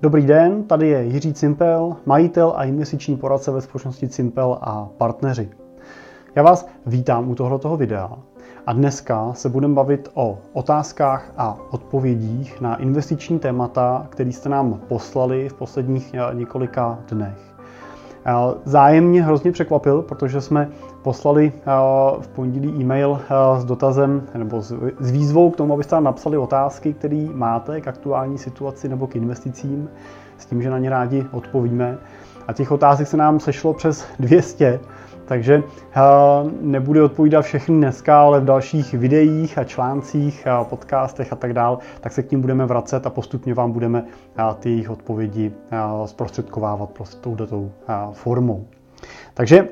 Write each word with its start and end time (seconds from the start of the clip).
Dobrý 0.00 0.26
den, 0.26 0.64
tady 0.64 0.88
je 0.88 1.04
Jiří 1.04 1.34
Cimpel, 1.34 1.96
majitel 2.06 2.52
a 2.56 2.64
investiční 2.64 3.16
poradce 3.16 3.50
ve 3.50 3.60
společnosti 3.60 4.08
Cimpel 4.08 4.58
a 4.60 4.88
partneři. 4.98 5.50
Já 6.34 6.42
vás 6.42 6.68
vítám 6.86 7.30
u 7.30 7.34
tohoto 7.34 7.76
videa 7.76 8.10
a 8.66 8.72
dneska 8.72 9.32
se 9.32 9.48
budeme 9.48 9.74
bavit 9.74 10.08
o 10.14 10.38
otázkách 10.52 11.32
a 11.36 11.58
odpovědích 11.70 12.60
na 12.60 12.76
investiční 12.76 13.38
témata, 13.38 14.06
které 14.10 14.32
jste 14.32 14.48
nám 14.48 14.80
poslali 14.88 15.48
v 15.48 15.54
posledních 15.54 16.14
několika 16.32 16.98
dnech. 17.08 17.53
Zájem 18.64 19.04
mě 19.04 19.22
hrozně 19.22 19.52
překvapil, 19.52 20.02
protože 20.02 20.40
jsme 20.40 20.68
poslali 21.02 21.52
v 22.20 22.28
pondělí 22.28 22.80
e-mail 22.80 23.20
s 23.58 23.64
dotazem 23.64 24.22
nebo 24.34 24.62
s 25.00 25.10
výzvou 25.10 25.50
k 25.50 25.56
tomu, 25.56 25.74
abyste 25.74 25.96
nám 25.96 26.04
napsali 26.04 26.38
otázky, 26.38 26.92
které 26.92 27.26
máte 27.32 27.80
k 27.80 27.88
aktuální 27.88 28.38
situaci 28.38 28.88
nebo 28.88 29.06
k 29.06 29.16
investicím, 29.16 29.88
s 30.38 30.46
tím, 30.46 30.62
že 30.62 30.70
na 30.70 30.78
ně 30.78 30.90
rádi 30.90 31.26
odpovíme. 31.32 31.98
A 32.48 32.52
těch 32.52 32.72
otázek 32.72 33.08
se 33.08 33.16
nám 33.16 33.40
sešlo 33.40 33.74
přes 33.74 34.06
200, 34.18 34.80
takže 35.24 35.62
nebudu 36.60 37.04
odpovídat 37.04 37.42
všechny 37.42 37.76
dneska, 37.76 38.20
ale 38.20 38.40
v 38.40 38.44
dalších 38.44 38.94
videích 38.94 39.58
a 39.58 39.64
článcích, 39.64 40.46
a 40.46 40.64
podcastech 40.64 41.32
a 41.32 41.36
tak 41.36 41.52
dál, 41.52 41.78
tak 42.00 42.12
se 42.12 42.22
k 42.22 42.28
tím 42.28 42.40
budeme 42.40 42.66
vracet 42.66 43.06
a 43.06 43.10
postupně 43.10 43.54
vám 43.54 43.72
budeme 43.72 44.04
ty 44.58 44.70
jejich 44.70 44.90
odpovědi 44.90 45.52
zprostředkovávat 46.04 46.90
prostě 46.90 47.16
touto 47.20 47.70
formou. 48.12 48.66
Takže 49.34 49.68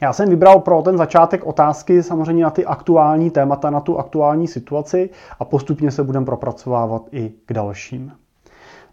já 0.00 0.12
jsem 0.12 0.28
vybral 0.28 0.60
pro 0.60 0.82
ten 0.82 0.98
začátek 0.98 1.46
otázky 1.46 2.02
samozřejmě 2.02 2.44
na 2.44 2.50
ty 2.50 2.66
aktuální 2.66 3.30
témata, 3.30 3.70
na 3.70 3.80
tu 3.80 3.98
aktuální 3.98 4.48
situaci 4.48 5.10
a 5.38 5.44
postupně 5.44 5.90
se 5.90 6.04
budeme 6.04 6.26
propracovávat 6.26 7.02
i 7.12 7.32
k 7.46 7.52
dalším. 7.52 8.12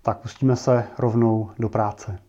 Tak 0.01 0.17
pustíme 0.17 0.55
se 0.55 0.83
rovnou 0.97 1.49
do 1.59 1.69
práce. 1.69 2.19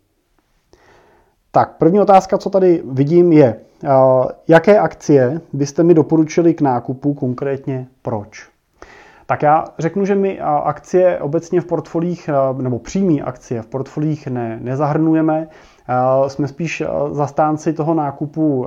Tak, 1.59 1.77
první 1.77 2.01
otázka, 2.01 2.39
co 2.39 2.51
tady 2.51 2.83
vidím, 2.91 3.33
je, 3.33 3.57
uh, 3.85 3.91
jaké 4.49 4.79
akcie 4.79 5.41
byste 5.53 5.83
mi 5.83 5.95
doporučili 5.95 6.55
k 6.55 6.61
nákupu, 6.61 7.15
konkrétně 7.15 7.87
proč? 8.03 8.49
Tak 9.27 9.43
já 9.43 9.65
řeknu, 9.79 10.05
že 10.05 10.15
my 10.15 10.41
akcie 10.41 11.19
obecně 11.19 11.61
v 11.61 11.65
portfolích, 11.65 12.31
nebo 12.59 12.79
přímý 12.79 13.23
akcie 13.23 13.63
v 13.63 13.67
portfolích 13.67 14.27
ne, 14.27 14.59
nezahrnujeme. 14.63 15.49
Jsme 16.29 16.49
spíš 16.49 16.83
zastánci 17.11 17.73
toho 17.73 17.95
nákupu 17.95 18.67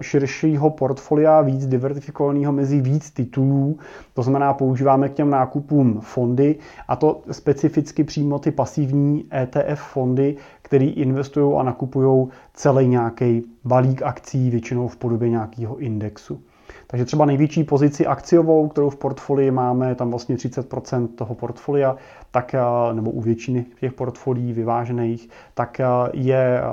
širšího 0.00 0.70
portfolia, 0.70 1.40
víc 1.40 1.66
diversifikovaného 1.66 2.52
mezi 2.52 2.80
víc 2.80 3.10
titulů. 3.10 3.78
To 4.14 4.22
znamená, 4.22 4.52
používáme 4.54 5.08
k 5.08 5.14
těm 5.14 5.30
nákupům 5.30 6.00
fondy 6.00 6.56
a 6.88 6.96
to 6.96 7.20
specificky 7.30 8.04
přímo 8.04 8.38
ty 8.38 8.50
pasivní 8.50 9.24
ETF 9.42 9.80
fondy, 9.80 10.36
které 10.62 10.84
investují 10.84 11.54
a 11.58 11.62
nakupují 11.62 12.28
celý 12.54 12.88
nějaký 12.88 13.42
balík 13.64 14.02
akcí, 14.02 14.50
většinou 14.50 14.88
v 14.88 14.96
podobě 14.96 15.28
nějakého 15.28 15.76
indexu. 15.76 16.40
Takže 16.86 17.04
třeba 17.04 17.24
největší 17.24 17.64
pozici 17.64 18.06
akciovou, 18.06 18.68
kterou 18.68 18.90
v 18.90 18.96
portfolii 18.96 19.50
máme, 19.50 19.94
tam 19.94 20.10
vlastně 20.10 20.36
30% 20.36 21.08
toho 21.14 21.34
portfolia, 21.34 21.96
tak, 22.30 22.54
eh, 22.54 22.60
nebo 22.94 23.10
u 23.10 23.20
většiny 23.20 23.66
těch 23.80 23.92
portfolií 23.92 24.52
vyvážených, 24.52 25.28
tak 25.54 25.80
eh, 25.80 25.86
je 26.12 26.60
eh, 26.60 26.64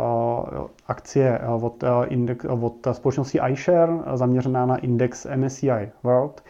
akcie 0.88 1.40
od, 1.62 1.84
od 2.62 2.88
společnosti 2.92 3.40
iShare 3.52 3.94
zaměřená 4.14 4.66
na 4.66 4.78
index 4.78 5.28
MSCI 5.36 5.92
World 6.04 6.44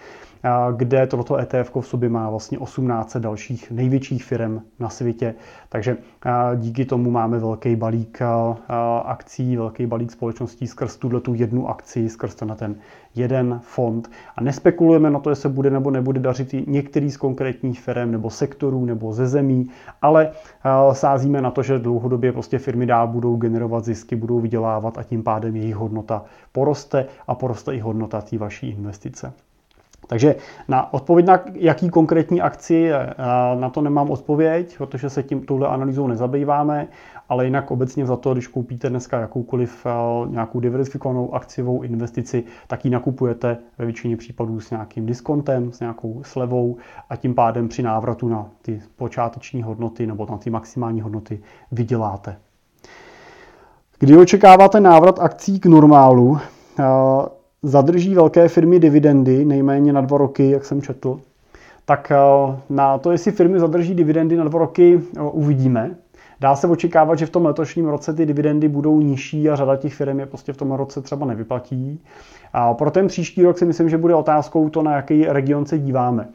kde 0.76 1.08
toto 1.08 1.38
ETF 1.38 1.76
v 1.80 1.88
sobě 1.88 2.10
má 2.10 2.30
vlastně 2.30 2.60
18 2.60 3.18
dalších 3.18 3.72
největších 3.72 4.24
firm 4.24 4.62
na 4.80 4.90
světě. 4.90 5.36
Takže 5.70 5.98
díky 6.56 6.86
tomu 6.86 7.12
máme 7.12 7.40
velký 7.40 7.76
balík 7.76 8.20
akcí, 9.06 9.58
velký 9.58 9.86
balík 9.86 10.12
společností 10.12 10.68
skrz 10.68 10.98
tuhle 10.98 11.20
tu 11.20 11.34
jednu 11.34 11.70
akci, 11.70 12.10
skrz 12.10 12.42
na 12.42 12.56
ten 12.56 12.76
jeden 13.16 13.60
fond. 13.64 14.12
A 14.36 14.42
nespekulujeme 14.42 15.10
na 15.10 15.20
to, 15.20 15.30
jestli 15.30 15.50
bude 15.50 15.70
nebo 15.70 15.92
nebude 15.92 16.20
dařit 16.20 16.68
některý 16.68 17.12
z 17.12 17.18
konkrétních 17.18 17.82
firm 17.82 18.12
nebo 18.12 18.30
sektorů 18.30 18.86
nebo 18.86 19.14
ze 19.14 19.28
zemí, 19.28 19.70
ale 20.02 20.32
sázíme 20.94 21.42
na 21.42 21.52
to, 21.52 21.64
že 21.64 21.80
dlouhodobě 21.80 22.32
prostě 22.32 22.58
firmy 22.58 22.86
dál 22.86 23.08
budou 23.08 23.36
generovat 23.36 23.86
zisky, 23.86 24.16
budou 24.16 24.40
vydělávat 24.40 24.98
a 24.98 25.04
tím 25.04 25.24
pádem 25.24 25.56
jejich 25.56 25.76
hodnota 25.76 26.24
poroste 26.52 27.06
a 27.28 27.36
poroste 27.36 27.76
i 27.76 27.80
hodnota 27.80 28.22
té 28.22 28.38
vaší 28.38 28.70
investice. 28.70 29.34
Takže 30.08 30.36
na 30.68 30.94
odpověď 30.94 31.26
na 31.26 31.40
jaký 31.54 31.90
konkrétní 31.90 32.42
akci, 32.42 32.92
na 33.60 33.70
to 33.70 33.82
nemám 33.82 34.12
odpověď, 34.12 34.78
protože 34.78 35.10
se 35.10 35.24
tím 35.24 35.46
touhle 35.46 35.68
analýzou 35.68 36.08
nezabýváme, 36.08 36.88
ale 37.30 37.46
jinak 37.46 37.72
obecně 37.72 38.06
za 38.06 38.16
to, 38.16 38.34
když 38.34 38.48
koupíte 38.48 38.90
dneska 38.90 39.20
jakoukoliv 39.20 39.88
nějakou 40.30 40.60
diversifikovanou 40.60 41.34
akciovou 41.34 41.82
investici, 41.82 42.44
tak 42.68 42.86
ji 42.86 42.92
nakupujete 42.92 43.58
ve 43.78 43.86
většině 43.86 44.18
případů 44.18 44.60
s 44.60 44.72
nějakým 44.72 45.06
diskontem, 45.06 45.72
s 45.72 45.80
nějakou 45.80 46.22
slevou 46.24 46.78
a 47.10 47.16
tím 47.16 47.36
pádem 47.36 47.68
při 47.68 47.84
návratu 47.84 48.28
na 48.28 48.46
ty 48.62 48.82
počáteční 48.96 49.64
hodnoty 49.64 50.08
nebo 50.08 50.28
na 50.30 50.38
ty 50.38 50.50
maximální 50.50 51.02
hodnoty 51.02 51.40
vyděláte. 51.72 52.38
Kdy 54.00 54.18
očekáváte 54.18 54.80
návrat 54.80 55.20
akcí 55.20 55.60
k 55.60 55.66
normálu? 55.66 56.38
Zadrží 57.66 58.16
velké 58.16 58.48
firmy 58.48 58.80
dividendy 58.80 59.46
nejméně 59.46 59.94
na 59.94 60.02
dva 60.02 60.18
roky, 60.18 60.52
jak 60.52 60.66
jsem 60.66 60.82
četl, 60.82 61.20
tak 61.86 62.12
eh, 62.12 62.18
na 62.70 62.98
to, 62.98 63.12
jestli 63.12 63.32
firmy 63.32 63.60
zadrží 63.60 63.96
dividendy 63.96 64.38
na 64.38 64.44
dva 64.44 64.60
roky, 64.60 65.02
eh, 65.18 65.22
uvidíme. 65.22 65.96
Dá 66.40 66.56
se 66.56 66.68
očekávat, 66.68 67.20
že 67.20 67.26
v 67.26 67.30
tom 67.30 67.46
letošním 67.46 67.86
roce 67.86 68.14
ty 68.14 68.26
dividendy 68.26 68.68
budou 68.68 69.02
nižší 69.02 69.50
a 69.50 69.56
řada 69.56 69.76
těch 69.76 69.94
firm 69.94 70.20
je 70.20 70.26
prostě 70.26 70.54
v 70.54 70.58
tom 70.58 70.72
roce 70.72 71.02
třeba 71.02 71.26
nevyplatí. 71.26 72.00
A 72.54 72.74
pro 72.74 72.92
ten 72.92 73.08
příští 73.08 73.44
rok 73.44 73.58
si 73.58 73.66
myslím, 73.66 73.90
že 73.90 73.98
bude 73.98 74.16
otázkou 74.16 74.70
to, 74.70 74.82
na 74.82 74.96
jaký 74.96 75.26
region 75.26 75.66
se 75.66 75.80
díváme. 75.80 76.28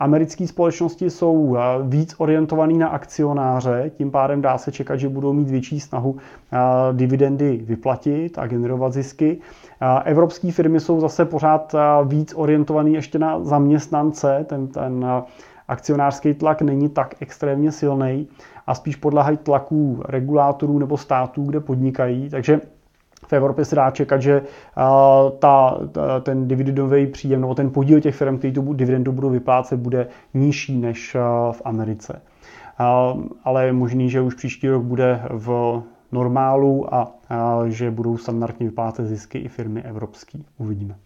Americké 0.00 0.46
společnosti 0.46 1.10
jsou 1.10 1.56
eh, 1.56 1.60
víc 1.82 2.14
orientované 2.18 2.74
na 2.74 2.88
akcionáře, 2.88 3.90
tím 3.96 4.10
pádem 4.10 4.42
dá 4.42 4.58
se 4.58 4.72
čekat, 4.72 4.96
že 4.96 5.08
budou 5.08 5.32
mít 5.32 5.50
větší 5.50 5.80
snahu 5.80 6.16
eh, 6.52 6.58
dividendy 6.92 7.56
vyplatit 7.56 8.38
a 8.38 8.46
generovat 8.46 8.92
zisky. 8.92 9.38
Eh, 9.80 10.02
evropské 10.04 10.52
firmy 10.52 10.80
jsou 10.80 11.00
zase 11.00 11.24
pořád 11.24 11.74
víc 12.04 12.34
orientované 12.36 12.90
ještě 12.90 13.18
na 13.18 13.44
zaměstnance, 13.44 14.44
ten, 14.48 14.68
ten 14.68 15.06
akcionářský 15.68 16.34
tlak 16.34 16.62
není 16.62 16.88
tak 16.88 17.14
extrémně 17.20 17.72
silný 17.72 18.28
a 18.66 18.74
spíš 18.74 18.96
podléhají 18.96 19.36
tlaků 19.36 20.02
regulátorů 20.08 20.78
nebo 20.78 20.96
států, 20.96 21.44
kde 21.44 21.60
podnikají. 21.60 22.28
Takže 22.28 22.60
v 23.26 23.32
Evropě 23.32 23.64
se 23.64 23.76
dá 23.76 23.90
čekat, 23.90 24.22
že 24.22 24.42
ta, 25.38 25.78
ta, 25.92 26.20
ten 26.20 26.48
dividendový 26.48 27.06
příjem 27.06 27.40
nebo 27.40 27.54
ten 27.54 27.70
podíl 27.70 28.00
těch 28.00 28.14
firm, 28.14 28.38
který 28.38 28.52
tu 28.52 28.72
dividendu 28.72 29.12
budou 29.12 29.30
vyplácet, 29.30 29.80
bude 29.80 30.06
nižší 30.34 30.78
než 30.78 31.16
v 31.52 31.62
Americe. 31.64 32.22
Ale 33.44 33.66
je 33.66 33.72
možný, 33.72 34.10
že 34.10 34.20
už 34.20 34.34
příští 34.34 34.68
rok 34.68 34.82
bude 34.82 35.22
v 35.30 35.82
normálu 36.12 36.94
a, 36.94 37.14
že 37.66 37.90
budou 37.90 38.16
standardně 38.16 38.66
vyplácet 38.66 39.06
zisky 39.06 39.38
i 39.38 39.48
firmy 39.48 39.82
evropské. 39.82 40.38
Uvidíme. 40.58 40.96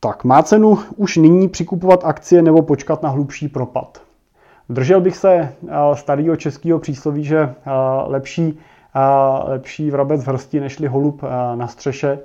Tak, 0.00 0.24
má 0.24 0.42
cenu 0.42 0.78
už 0.96 1.16
nyní 1.16 1.48
přikupovat 1.48 2.04
akcie 2.04 2.42
nebo 2.42 2.62
počkat 2.62 3.02
na 3.02 3.08
hlubší 3.08 3.48
propad? 3.48 4.02
Držel 4.68 5.00
bych 5.00 5.16
se 5.16 5.54
starého 5.94 6.36
českého 6.36 6.78
přísloví, 6.78 7.24
že 7.24 7.54
lepší 8.06 8.58
lepší 9.44 9.90
vrabec 9.90 10.24
v 10.24 10.28
hrsti 10.28 10.60
nežli 10.60 10.88
holub 10.88 11.22
na 11.54 11.66
střeše. 11.66 12.18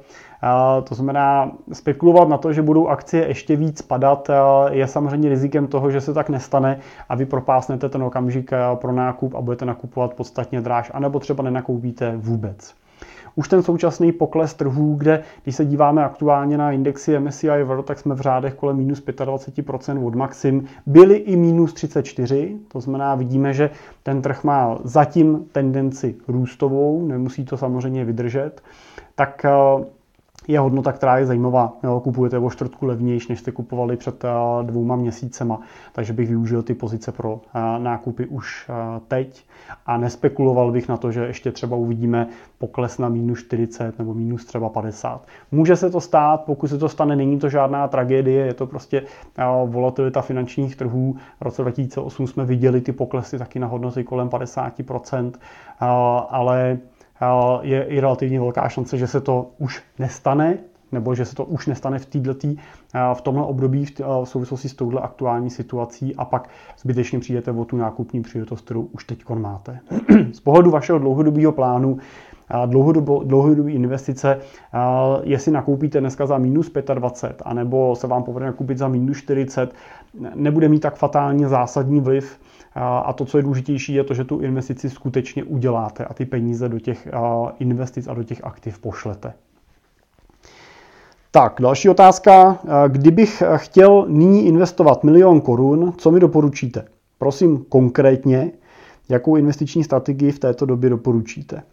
To 0.83 0.95
znamená, 0.95 1.51
spekulovat 1.73 2.29
na 2.29 2.37
to, 2.37 2.53
že 2.53 2.61
budou 2.61 2.87
akcie 2.87 3.27
ještě 3.27 3.55
víc 3.55 3.81
padat, 3.81 4.29
je 4.71 4.87
samozřejmě 4.87 5.29
rizikem 5.29 5.67
toho, 5.67 5.91
že 5.91 6.01
se 6.01 6.13
tak 6.13 6.29
nestane 6.29 6.79
a 7.09 7.15
vy 7.15 7.25
propásnete 7.25 7.89
ten 7.89 8.03
okamžik 8.03 8.51
pro 8.75 8.91
nákup 8.91 9.35
a 9.35 9.41
budete 9.41 9.65
nakupovat 9.65 10.13
podstatně 10.13 10.61
dráž, 10.61 10.91
anebo 10.93 11.19
třeba 11.19 11.43
nenakoupíte 11.43 12.13
vůbec 12.17 12.75
už 13.35 13.47
ten 13.47 13.63
současný 13.63 14.11
pokles 14.11 14.53
trhů, 14.53 14.95
kde 14.95 15.23
když 15.43 15.55
se 15.55 15.65
díváme 15.65 16.05
aktuálně 16.05 16.57
na 16.57 16.71
indexy 16.71 17.19
MSCI 17.19 17.63
World, 17.63 17.85
tak 17.85 17.99
jsme 17.99 18.15
v 18.15 18.21
řádech 18.21 18.53
kolem 18.53 18.77
minus 18.77 19.03
25% 19.05 20.07
od 20.07 20.15
maxim, 20.15 20.65
byly 20.85 21.15
i 21.15 21.35
minus 21.35 21.73
34, 21.73 22.57
to 22.67 22.81
znamená, 22.81 23.15
vidíme, 23.15 23.53
že 23.53 23.69
ten 24.03 24.21
trh 24.21 24.43
má 24.43 24.77
zatím 24.83 25.45
tendenci 25.51 26.15
růstovou, 26.27 27.07
nemusí 27.07 27.45
to 27.45 27.57
samozřejmě 27.57 28.05
vydržet, 28.05 28.61
tak 29.15 29.45
eh, 29.45 29.85
je 30.47 30.59
hodnota, 30.59 30.91
která 30.91 31.17
je 31.17 31.25
zajímavá. 31.25 31.73
Jo, 31.83 31.99
kupujete 31.99 32.37
o 32.37 32.49
čtvrtku 32.49 32.85
levnější, 32.85 33.25
než 33.29 33.39
jste 33.39 33.51
kupovali 33.51 33.97
před 33.97 34.23
uh, 34.23 34.65
dvouma 34.65 34.95
měsícema, 34.95 35.59
takže 35.93 36.13
bych 36.13 36.29
využil 36.29 36.63
ty 36.63 36.73
pozice 36.73 37.11
pro 37.11 37.33
uh, 37.33 37.39
nákupy 37.77 38.25
už 38.25 38.69
uh, 38.69 38.75
teď 39.07 39.45
a 39.85 39.97
nespekuloval 39.97 40.71
bych 40.71 40.89
na 40.89 40.97
to, 40.97 41.11
že 41.11 41.25
ještě 41.25 41.51
třeba 41.51 41.77
uvidíme 41.77 42.27
pokles 42.57 42.97
na 42.97 43.09
minus 43.09 43.39
40 43.39 43.99
nebo 43.99 44.13
minus 44.13 44.45
třeba 44.45 44.69
50. 44.69 45.27
Může 45.51 45.75
se 45.75 45.89
to 45.89 46.01
stát, 46.01 46.43
pokud 46.45 46.67
se 46.67 46.77
to 46.77 46.89
stane, 46.89 47.15
není 47.15 47.39
to 47.39 47.49
žádná 47.49 47.87
tragédie, 47.87 48.45
je 48.45 48.53
to 48.53 48.67
prostě 48.67 49.03
volatilita 49.65 50.21
finančních 50.21 50.75
trhů. 50.75 51.15
V 51.39 51.41
roce 51.41 51.61
2008 51.61 52.27
jsme 52.27 52.45
viděli 52.45 52.81
ty 52.81 52.91
poklesy 52.91 53.39
taky 53.39 53.59
na 53.59 53.67
hodnoty 53.67 54.03
kolem 54.03 54.29
50%, 54.29 55.31
ale 56.29 56.77
je 57.61 57.83
i 57.83 57.99
relativně 57.99 58.39
velká 58.39 58.69
šance, 58.69 58.97
že 58.97 59.07
se 59.07 59.21
to 59.21 59.51
už 59.57 59.83
nestane, 59.99 60.57
nebo 60.91 61.15
že 61.15 61.25
se 61.25 61.35
to 61.35 61.45
už 61.45 61.67
nestane 61.67 61.99
v 61.99 62.05
týhletý, 62.05 62.57
v 63.13 63.21
tomhle 63.21 63.43
období 63.43 63.85
v 63.85 64.01
souvislosti 64.23 64.69
s 64.69 64.73
touhle 64.73 65.01
aktuální 65.01 65.49
situací 65.49 66.15
a 66.15 66.25
pak 66.25 66.49
zbytečně 66.79 67.19
přijdete 67.19 67.51
o 67.51 67.65
tu 67.65 67.77
nákupní 67.77 68.21
příležitost, 68.21 68.61
kterou 68.61 68.81
už 68.81 69.05
teď 69.05 69.29
máte. 69.29 69.79
Z 70.31 70.39
pohledu 70.39 70.71
vašeho 70.71 70.99
dlouhodobého 70.99 71.51
plánu 71.51 71.97
dlouhodobé 73.25 73.71
investice, 73.71 74.39
jestli 75.23 75.51
nakoupíte 75.51 75.99
dneska 75.99 76.25
za 76.25 76.37
minus 76.37 76.71
25, 76.93 77.41
anebo 77.45 77.95
se 77.95 78.07
vám 78.07 78.23
povede 78.23 78.45
nakoupit 78.45 78.77
za 78.77 78.87
minus 78.87 79.17
40, 79.17 79.73
nebude 80.35 80.69
mít 80.69 80.79
tak 80.79 80.95
fatálně 80.95 81.47
zásadní 81.47 82.01
vliv 82.01 82.39
a 82.75 83.13
to, 83.13 83.25
co 83.25 83.37
je 83.37 83.43
důležitější, 83.43 83.93
je 83.93 84.03
to, 84.03 84.13
že 84.13 84.23
tu 84.23 84.39
investici 84.39 84.89
skutečně 84.89 85.43
uděláte 85.43 86.05
a 86.05 86.13
ty 86.13 86.25
peníze 86.25 86.69
do 86.69 86.79
těch 86.79 87.07
investic 87.59 88.07
a 88.07 88.13
do 88.13 88.23
těch 88.23 88.43
aktiv 88.43 88.79
pošlete. 88.79 89.33
Tak, 91.31 91.55
další 91.61 91.89
otázka. 91.89 92.59
Kdybych 92.87 93.43
chtěl 93.55 94.05
nyní 94.07 94.45
investovat 94.45 95.03
milion 95.03 95.41
korun, 95.41 95.93
co 95.97 96.11
mi 96.11 96.19
doporučíte? 96.19 96.85
Prosím 97.17 97.65
konkrétně, 97.69 98.51
jakou 99.09 99.35
investiční 99.35 99.83
strategii 99.83 100.31
v 100.31 100.39
této 100.39 100.65
době 100.65 100.89
doporučíte? 100.89 101.63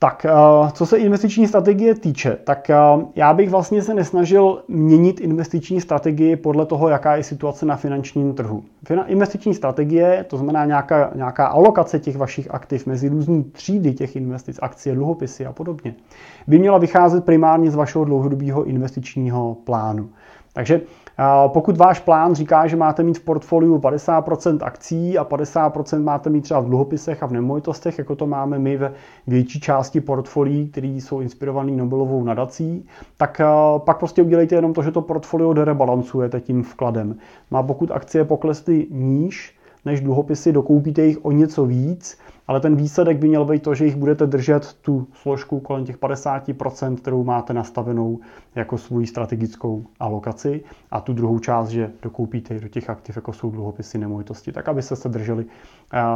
Tak, 0.00 0.26
eh, 0.28 0.70
co 0.72 0.86
se 0.86 0.98
investiční 0.98 1.48
strategie 1.48 1.94
týče, 1.94 2.38
tak 2.44 2.70
eh, 2.70 2.76
já 3.14 3.34
bych 3.34 3.50
vlastně 3.50 3.82
se 3.82 3.94
nesnažil 3.94 4.62
měnit 4.68 5.20
investiční 5.20 5.80
strategii 5.80 6.36
podle 6.36 6.66
toho, 6.66 6.88
jaká 6.88 7.16
je 7.16 7.22
situace 7.22 7.66
na 7.66 7.76
finančním 7.76 8.34
trhu. 8.34 8.64
Investiční 9.06 9.54
strategie, 9.54 10.24
to 10.28 10.36
znamená 10.36 10.64
nějaká, 10.64 11.10
nějaká 11.14 11.46
alokace 11.46 11.98
těch 11.98 12.16
vašich 12.16 12.50
aktiv 12.50 12.86
mezi 12.86 13.08
různý 13.08 13.44
třídy 13.44 13.92
těch 13.92 14.16
investic, 14.16 14.58
akcie, 14.62 14.94
dluhopisy 14.94 15.46
a 15.46 15.52
podobně, 15.52 15.94
by 16.46 16.58
měla 16.58 16.78
vycházet 16.78 17.24
primárně 17.24 17.70
z 17.70 17.74
vašeho 17.74 18.04
dlouhodobého 18.04 18.64
investičního 18.64 19.56
plánu. 19.64 20.08
Takže 20.52 20.80
pokud 21.48 21.76
váš 21.76 22.00
plán 22.00 22.34
říká, 22.34 22.66
že 22.66 22.76
máte 22.76 23.02
mít 23.02 23.18
v 23.18 23.24
portfoliu 23.24 23.78
50% 23.78 24.58
akcí 24.62 25.18
a 25.18 25.24
50% 25.24 26.02
máte 26.02 26.30
mít 26.30 26.40
třeba 26.40 26.60
v 26.60 26.64
dluhopisech 26.64 27.22
a 27.22 27.26
v 27.26 27.32
nemovitostech, 27.32 27.98
jako 27.98 28.16
to 28.16 28.26
máme 28.26 28.58
my 28.58 28.76
ve 28.76 28.92
větší 29.26 29.60
části 29.60 30.00
portfolií, 30.00 30.68
které 30.68 30.88
jsou 30.88 31.20
inspirované 31.20 31.72
Nobelovou 31.72 32.24
nadací, 32.24 32.86
tak 33.16 33.40
pak 33.78 33.98
prostě 33.98 34.22
udělejte 34.22 34.54
jenom 34.54 34.72
to, 34.72 34.82
že 34.82 34.90
to 34.90 35.02
portfolio 35.02 35.52
derebalancujete 35.52 36.40
tím 36.40 36.62
vkladem. 36.62 37.16
No 37.50 37.58
a 37.58 37.62
pokud 37.62 37.90
akcie 37.90 38.24
poklesly 38.24 38.86
níž, 38.90 39.57
než 39.88 40.00
dluhopisy, 40.00 40.52
dokoupíte 40.52 41.02
jich 41.02 41.24
o 41.24 41.32
něco 41.32 41.66
víc, 41.66 42.18
ale 42.46 42.60
ten 42.60 42.76
výsledek 42.76 43.18
by 43.18 43.28
měl 43.28 43.44
být 43.44 43.62
to, 43.62 43.74
že 43.74 43.84
jich 43.84 43.96
budete 43.96 44.26
držet 44.26 44.74
tu 44.74 45.08
složku 45.12 45.60
kolem 45.60 45.84
těch 45.84 45.98
50%, 45.98 46.96
kterou 46.96 47.24
máte 47.24 47.52
nastavenou 47.52 48.20
jako 48.54 48.78
svou 48.78 49.06
strategickou 49.06 49.86
alokaci 50.00 50.64
a 50.90 51.00
tu 51.00 51.12
druhou 51.12 51.38
část, 51.38 51.68
že 51.68 51.90
dokoupíte 52.02 52.60
do 52.60 52.68
těch 52.68 52.90
aktiv, 52.90 53.16
jako 53.16 53.32
jsou 53.32 53.50
dluhopisy 53.50 53.98
nemovitosti, 53.98 54.52
tak 54.52 54.68
abyste 54.68 54.96
se 54.96 55.08
drželi, 55.08 55.44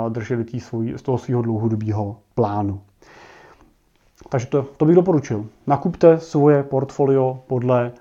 drželi 0.09 0.45
tý 0.45 0.61
svůj, 0.61 0.95
z 0.97 1.03
toho 1.03 1.19
svého 1.19 1.43
dlouhodobého 1.43 2.17
plánu. 2.35 2.81
Takže 4.29 4.47
to, 4.47 4.63
to 4.77 4.85
bych 4.85 4.97
doporučil. 4.97 5.47
Nakupte 5.67 6.19
svoje 6.19 6.63
portfolio 6.63 7.43
podle 7.47 7.93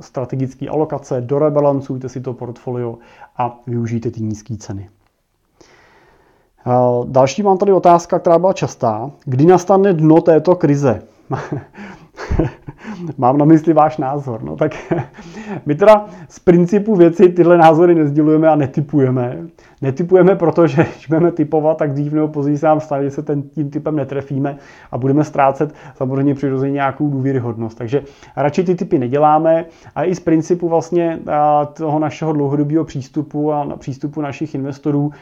strategické 0.00 0.68
alokace, 0.68 1.20
dorebalancujte 1.20 2.08
si 2.08 2.20
to 2.20 2.32
portfolio 2.32 2.98
a 3.36 3.60
využijte 3.66 4.10
ty 4.10 4.20
nízké 4.20 4.56
ceny. 4.56 4.88
Další 7.04 7.42
mám 7.42 7.58
tady 7.58 7.72
otázka, 7.72 8.18
která 8.18 8.38
byla 8.38 8.52
častá. 8.52 9.10
Kdy 9.24 9.46
nastane 9.46 9.92
dno 9.92 10.20
této 10.20 10.56
krize? 10.56 11.02
Mám 13.18 13.38
na 13.38 13.44
mysli 13.44 13.72
váš 13.72 13.98
názor. 13.98 14.42
No 14.42 14.56
tak 14.56 14.72
my 15.66 15.74
teda 15.74 16.06
z 16.28 16.38
principu 16.38 16.96
věci 16.96 17.28
tyhle 17.28 17.58
názory 17.58 17.94
nezdělujeme 17.94 18.48
a 18.48 18.56
netypujeme. 18.56 19.38
Netypujeme, 19.82 20.36
protože 20.36 20.82
když 20.94 21.06
budeme 21.06 21.32
typovat, 21.32 21.76
tak 21.76 21.92
dřív 21.92 22.12
nebo 22.12 22.28
později 22.28 22.58
se 22.58 22.66
nám 22.66 22.80
stane, 22.80 23.04
že 23.04 23.10
se 23.10 23.22
ten, 23.22 23.42
tím 23.42 23.70
typem 23.70 23.96
netrefíme 23.96 24.56
a 24.90 24.98
budeme 24.98 25.24
ztrácet 25.24 25.74
samozřejmě 25.94 26.34
přirozeně 26.34 26.72
nějakou 26.72 27.08
důvěryhodnost. 27.08 27.78
Takže 27.78 28.02
radši 28.36 28.64
ty 28.64 28.74
typy 28.74 28.98
neděláme 28.98 29.64
a 29.94 30.04
i 30.04 30.14
z 30.14 30.20
principu 30.20 30.68
vlastně 30.68 31.18
toho 31.72 31.98
našeho 31.98 32.32
dlouhodobého 32.32 32.84
přístupu 32.84 33.52
a 33.52 33.64
na 33.64 33.76
přístupu 33.76 34.20
našich 34.20 34.54
investorů 34.54 35.12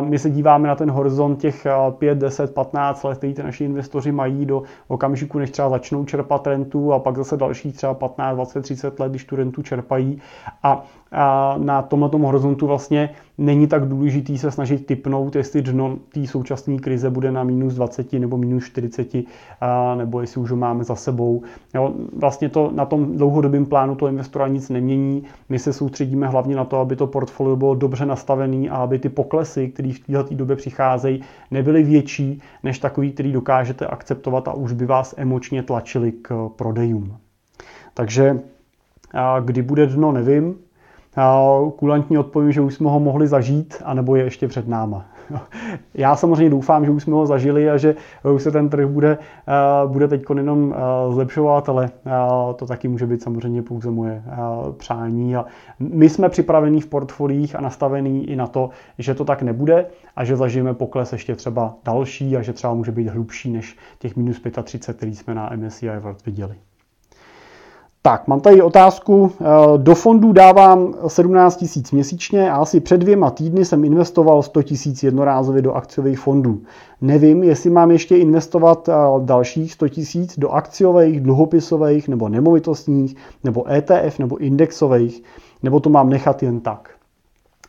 my 0.00 0.18
se 0.18 0.30
díváme 0.30 0.68
na 0.68 0.74
ten 0.74 0.90
horizont 0.90 1.36
těch 1.36 1.66
5, 1.98 2.18
10, 2.18 2.54
15 2.54 3.02
let, 3.04 3.18
který 3.18 3.34
ty 3.34 3.42
naši 3.42 3.64
investoři 3.64 4.12
mají 4.12 4.46
do 4.46 4.62
okamžiku, 4.88 5.38
než 5.38 5.50
třeba 5.50 5.68
začnou 5.70 6.04
čerpat 6.04 6.46
rentu 6.46 6.92
a 6.92 6.98
pak 6.98 7.16
zase 7.16 7.36
další 7.36 7.72
třeba 7.72 7.94
15, 7.94 8.34
20, 8.34 8.62
30 8.62 9.00
let, 9.00 9.10
když 9.10 9.24
tu 9.24 9.36
rentu 9.36 9.62
čerpají. 9.62 10.20
A, 10.62 10.84
a 11.12 11.54
na 11.58 11.82
tomhle 11.82 12.10
horizontu 12.12 12.66
vlastně 12.66 13.10
není 13.38 13.66
tak 13.66 13.88
důležitý 13.88 14.38
se 14.38 14.50
snažit 14.50 14.86
typnout, 14.86 15.36
jestli 15.36 15.62
dno 15.62 15.96
té 16.12 16.26
současné 16.26 16.78
krize 16.78 17.10
bude 17.10 17.32
na 17.32 17.44
minus 17.44 17.74
20 17.74 18.12
nebo 18.12 18.36
minus 18.36 18.64
40, 18.64 19.08
a, 19.60 19.94
nebo 19.94 20.20
jestli 20.20 20.40
už 20.40 20.50
ho 20.50 20.56
máme 20.56 20.84
za 20.84 20.94
sebou. 20.94 21.42
Jo, 21.74 21.94
vlastně 22.16 22.48
to 22.48 22.70
na 22.74 22.84
tom 22.84 23.16
dlouhodobém 23.16 23.66
plánu 23.66 23.94
toho 23.94 24.08
investora 24.08 24.48
nic 24.48 24.68
nemění. 24.68 25.22
My 25.48 25.58
se 25.58 25.72
soustředíme 25.72 26.26
hlavně 26.26 26.56
na 26.56 26.64
to, 26.64 26.78
aby 26.78 26.96
to 26.96 27.06
portfolio 27.06 27.56
bylo 27.56 27.74
dobře 27.74 28.06
nastavené 28.06 28.68
a 28.68 28.76
aby 28.76 28.98
ty 28.98 29.08
poklesy, 29.08 29.68
které 29.68 29.92
v 29.92 29.98
této 29.98 30.34
době 30.34 30.56
přicházejí, 30.56 31.22
nebyly 31.50 31.82
větší 31.82 32.42
než 32.62 32.78
takový, 32.78 33.12
který 33.12 33.32
dokážete 33.32 33.86
akceptovat 33.86 34.48
a 34.48 34.54
už 34.54 34.72
by 34.72 34.86
vás 34.86 35.14
emočně 35.16 35.62
tlačili 35.62 36.12
k 36.12 36.48
prodejům. 36.56 37.16
Takže 37.94 38.40
kdy 39.40 39.62
bude 39.62 39.86
dno, 39.86 40.12
nevím. 40.12 40.54
Kulantní 41.76 42.18
odpovím, 42.18 42.52
že 42.52 42.60
už 42.60 42.74
jsme 42.74 42.90
ho 42.90 43.00
mohli 43.00 43.26
zažít, 43.26 43.82
anebo 43.84 44.16
je 44.16 44.24
ještě 44.24 44.48
před 44.48 44.68
náma. 44.68 45.04
Já 45.94 46.16
samozřejmě 46.16 46.50
doufám, 46.50 46.84
že 46.84 46.90
už 46.90 47.02
jsme 47.02 47.14
ho 47.14 47.26
zažili 47.26 47.70
a 47.70 47.76
že 47.76 47.94
už 48.34 48.42
se 48.42 48.50
ten 48.50 48.68
trh 48.68 48.86
bude, 48.86 49.18
bude 49.86 50.08
teď 50.08 50.22
jenom 50.36 50.74
zlepšovat, 51.10 51.68
ale 51.68 51.90
to 52.56 52.66
taky 52.66 52.88
může 52.88 53.06
být 53.06 53.22
samozřejmě 53.22 53.62
pouze 53.62 53.90
moje 53.90 54.22
přání. 54.76 55.36
A 55.36 55.44
my 55.78 56.08
jsme 56.08 56.28
připravení 56.28 56.80
v 56.80 56.86
portfoliích 56.86 57.56
a 57.56 57.60
nastavení 57.60 58.30
i 58.30 58.36
na 58.36 58.46
to, 58.46 58.70
že 58.98 59.14
to 59.14 59.24
tak 59.24 59.42
nebude 59.42 59.86
a 60.16 60.24
že 60.24 60.36
zažijeme 60.36 60.74
pokles 60.74 61.12
ještě 61.12 61.34
třeba 61.34 61.74
další 61.84 62.36
a 62.36 62.42
že 62.42 62.52
třeba 62.52 62.74
může 62.74 62.92
být 62.92 63.08
hlubší 63.08 63.52
než 63.52 63.76
těch 63.98 64.16
minus 64.16 64.42
35, 64.64 64.96
který 64.96 65.14
jsme 65.14 65.34
na 65.34 65.50
MSCI 65.56 65.88
World 65.98 66.26
viděli. 66.26 66.56
Tak, 68.06 68.28
mám 68.28 68.40
tady 68.40 68.62
otázku. 68.62 69.32
Eh, 69.40 69.44
do 69.76 69.94
fondů 69.94 70.32
dávám 70.32 70.94
17 71.06 71.56
tisíc 71.56 71.92
měsíčně 71.92 72.50
a 72.50 72.56
asi 72.56 72.80
před 72.80 72.98
dvěma 72.98 73.30
týdny 73.30 73.64
jsem 73.64 73.84
investoval 73.84 74.42
100 74.42 74.62
tisíc 74.62 75.02
jednorázově 75.02 75.62
do 75.62 75.72
akciových 75.72 76.18
fondů. 76.18 76.62
Nevím, 77.00 77.42
jestli 77.42 77.70
mám 77.70 77.90
ještě 77.90 78.16
investovat 78.16 78.88
eh, 78.88 78.92
dalších 79.24 79.72
100 79.72 79.88
tisíc 79.88 80.38
do 80.38 80.50
akciových, 80.50 81.20
dluhopisových 81.20 82.08
nebo 82.08 82.28
nemovitostních, 82.28 83.16
nebo 83.44 83.72
ETF, 83.72 84.18
nebo 84.18 84.36
indexových, 84.36 85.22
nebo 85.62 85.80
to 85.80 85.90
mám 85.90 86.10
nechat 86.10 86.42
jen 86.42 86.60
tak. 86.60 86.90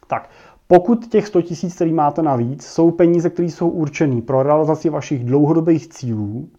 Tak, 0.08 0.29
pokud 0.67 1.08
těch 1.08 1.27
100 1.27 1.41
tisíc, 1.41 1.75
který 1.75 1.94
máte 1.94 2.22
navíc, 2.22 2.65
jsou 2.65 2.91
peníze, 2.91 3.29
které 3.29 3.50
jsou 3.50 3.70
určené 3.70 4.22
pro 4.22 4.44
realizaci 4.44 4.89
vašich 4.89 5.24
dlouhodobých 5.24 5.88
cílů 5.88 6.50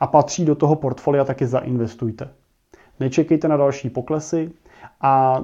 a 0.00 0.06
patří 0.06 0.44
do 0.44 0.54
toho 0.54 0.76
portfolia, 0.76 1.24
tak 1.24 1.40
je 1.40 1.46
zainvestujte. 1.46 2.28
Nečekejte 3.00 3.48
na 3.48 3.56
další 3.56 3.90
poklesy 3.90 4.50
a, 5.00 5.40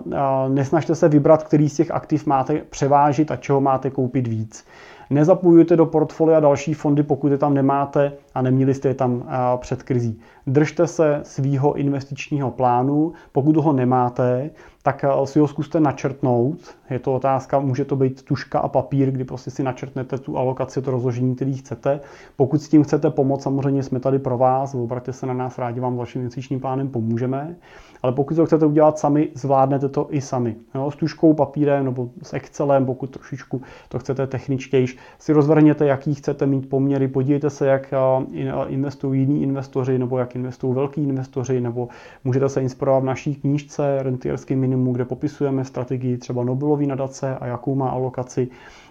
nesnažte 0.48 0.94
se 0.94 1.08
vybrat, 1.08 1.42
který 1.42 1.68
z 1.68 1.76
těch 1.76 1.90
aktiv 1.90 2.26
máte 2.26 2.58
převážit 2.58 3.30
a 3.30 3.36
čeho 3.36 3.60
máte 3.60 3.90
koupit 3.90 4.26
víc. 4.26 4.64
Nezapojujte 5.12 5.76
do 5.76 5.86
portfolia 5.86 6.40
další 6.40 6.74
fondy, 6.74 7.02
pokud 7.02 7.32
je 7.32 7.38
tam 7.38 7.54
nemáte 7.54 8.12
a 8.34 8.42
neměli 8.42 8.74
jste 8.74 8.88
je 8.88 8.94
tam 8.94 9.24
před 9.56 9.82
krizí. 9.82 10.20
Držte 10.46 10.86
se 10.86 11.20
svýho 11.22 11.74
investičního 11.74 12.50
plánu, 12.50 13.12
pokud 13.32 13.56
ho 13.56 13.72
nemáte, 13.72 14.50
tak 14.82 15.04
si 15.24 15.38
ho 15.38 15.48
zkuste 15.48 15.80
načrtnout. 15.80 16.58
Je 16.90 16.98
to 16.98 17.14
otázka, 17.14 17.60
může 17.60 17.84
to 17.84 17.96
být 17.96 18.22
tuška 18.22 18.58
a 18.58 18.68
papír, 18.68 19.10
kdy 19.10 19.24
prostě 19.24 19.50
si 19.50 19.62
načrtnete 19.62 20.18
tu 20.18 20.38
alokaci, 20.38 20.82
to 20.82 20.90
rozložení, 20.90 21.36
který 21.36 21.56
chcete. 21.56 22.00
Pokud 22.36 22.62
s 22.62 22.68
tím 22.68 22.84
chcete 22.84 23.10
pomoct, 23.10 23.42
samozřejmě 23.42 23.82
jsme 23.82 24.00
tady 24.00 24.18
pro 24.18 24.38
vás, 24.38 24.74
obraťte 24.74 25.12
se 25.12 25.26
na 25.26 25.34
nás, 25.34 25.58
rádi 25.58 25.80
vám 25.80 25.94
s 25.94 25.98
vaším 25.98 26.20
investičním 26.20 26.60
plánem 26.60 26.88
pomůžeme. 26.88 27.56
Ale 28.02 28.12
pokud 28.12 28.34
to 28.34 28.46
chcete 28.46 28.66
udělat 28.66 28.98
sami, 28.98 29.28
zvládnete 29.34 29.88
to 29.88 30.06
i 30.10 30.20
sami. 30.20 30.56
Jo, 30.74 30.90
s 30.90 30.96
tuškou, 30.96 31.34
papírem 31.34 31.84
nebo 31.84 32.10
s 32.22 32.32
Excelem, 32.32 32.86
pokud 32.86 33.10
trošičku 33.10 33.62
to 33.88 33.98
chcete 33.98 34.26
techničtější, 34.26 34.98
si 35.18 35.32
rozvrhněte, 35.32 35.86
jaký 35.86 36.14
chcete 36.14 36.46
mít 36.46 36.68
poměry, 36.68 37.08
podívejte 37.08 37.50
se, 37.50 37.66
jak 37.66 37.92
eh, 37.92 38.68
investují 38.68 39.20
jiní 39.20 39.42
investoři 39.42 39.98
nebo 39.98 40.18
jak 40.18 40.36
investují 40.36 40.74
velký 40.74 41.02
investoři, 41.02 41.60
nebo 41.60 41.88
můžete 42.24 42.48
se 42.48 42.62
inspirovat 42.62 43.02
v 43.02 43.06
naší 43.06 43.34
knížce 43.34 44.02
Rentierský 44.02 44.56
minimum, 44.56 44.92
kde 44.92 45.04
popisujeme 45.04 45.64
strategii 45.64 46.16
třeba 46.16 46.44
Nobelové 46.44 46.86
nadace 46.86 47.36
a 47.36 47.46
jakou 47.46 47.74
má 47.74 47.90
alokaci 47.90 48.48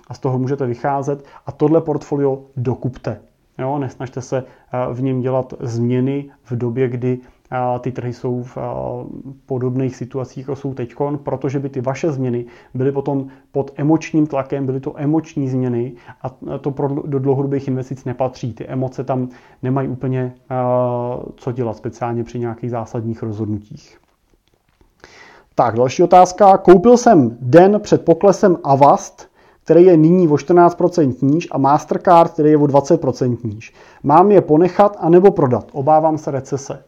a 0.08 0.14
z 0.14 0.20
toho 0.20 0.40
můžete 0.40 0.66
vycházet 0.66 1.26
a 1.46 1.52
tohle 1.52 1.82
portfolio 1.82 2.42
dokupte. 2.58 3.22
Jo, 3.60 3.80
nesnažte 3.80 4.22
se 4.22 4.38
eh, 4.44 4.94
v 4.94 5.02
něm 5.02 5.22
dělat 5.22 5.54
změny 5.60 6.30
v 6.44 6.52
době, 6.58 6.88
kdy 6.90 7.20
ty 7.80 7.92
trhy 7.92 8.14
jsou 8.14 8.44
v 8.44 8.58
podobných 9.46 9.96
situacích, 9.96 10.38
jako 10.38 10.56
jsou 10.56 10.74
teď, 10.74 10.96
protože 11.24 11.60
by 11.60 11.70
ty 11.70 11.82
vaše 11.82 12.12
změny 12.12 12.46
byly 12.74 12.92
potom 12.92 13.28
pod 13.52 13.72
emočním 13.76 14.28
tlakem, 14.28 14.66
byly 14.66 14.80
to 14.80 14.94
emoční 14.96 15.50
změny 15.50 15.94
a 16.22 16.30
to 16.62 16.72
pro, 16.72 16.88
do 16.88 17.20
dlouhodobých 17.20 17.68
investic 17.68 18.06
nepatří. 18.06 18.54
Ty 18.54 18.66
emoce 18.66 19.04
tam 19.04 19.30
nemají 19.64 19.90
úplně 19.90 20.36
co 21.36 21.52
dělat, 21.52 21.78
speciálně 21.78 22.24
při 22.24 22.40
nějakých 22.40 22.72
zásadních 22.72 23.24
rozhodnutích. 23.24 23.98
Tak, 25.56 25.76
další 25.76 26.04
otázka. 26.04 26.58
Koupil 26.58 26.98
jsem 26.98 27.38
den 27.42 27.80
před 27.80 28.06
poklesem 28.06 28.58
Avast, 28.64 29.30
který 29.64 29.86
je 29.86 29.98
nyní 29.98 30.28
o 30.28 30.36
14% 30.36 31.16
níž 31.22 31.48
a 31.52 31.58
Mastercard, 31.58 32.32
který 32.34 32.50
je 32.50 32.58
o 32.58 32.66
20% 32.66 33.38
níž. 33.44 33.74
Mám 34.04 34.32
je 34.32 34.42
ponechat 34.42 34.98
anebo 35.00 35.32
prodat? 35.32 35.68
Obávám 35.72 36.18
se 36.18 36.32
recese. 36.32 36.84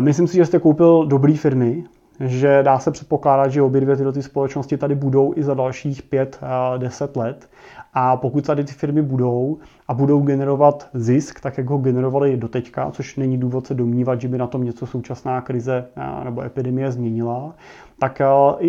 Myslím 0.00 0.26
si, 0.26 0.36
že 0.36 0.46
jste 0.46 0.58
koupil 0.58 1.06
dobrý 1.06 1.36
firmy, 1.36 1.84
že 2.20 2.62
dá 2.62 2.78
se 2.78 2.90
předpokládat, 2.90 3.48
že 3.48 3.62
obě 3.62 3.80
dvě 3.80 3.96
tyhle 3.96 4.12
ty 4.12 4.22
společnosti 4.22 4.76
tady 4.76 4.94
budou 4.94 5.32
i 5.36 5.42
za 5.42 5.54
dalších 5.54 6.02
5-10 6.02 7.20
let. 7.20 7.48
A 7.94 8.16
pokud 8.16 8.46
tady 8.46 8.64
ty 8.64 8.72
firmy 8.72 9.02
budou 9.02 9.58
a 9.88 9.94
budou 9.94 10.20
generovat 10.20 10.88
zisk, 10.94 11.40
tak 11.40 11.58
jak 11.58 11.70
ho 11.70 11.78
generovali 11.78 12.36
doteďka, 12.36 12.90
což 12.90 13.16
není 13.16 13.38
důvod 13.38 13.66
se 13.66 13.74
domnívat, 13.74 14.20
že 14.20 14.28
by 14.28 14.38
na 14.38 14.46
tom 14.46 14.64
něco 14.64 14.86
současná 14.86 15.40
krize 15.40 15.86
nebo 16.24 16.42
epidemie 16.42 16.92
změnila, 16.92 17.54
tak 18.02 18.20
eh, 18.20 18.26